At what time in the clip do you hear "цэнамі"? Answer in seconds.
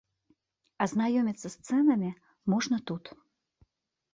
1.67-2.09